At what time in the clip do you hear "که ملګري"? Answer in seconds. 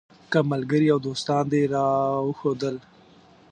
0.31-0.87